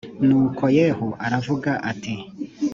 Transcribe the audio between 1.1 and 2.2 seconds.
aravuga ati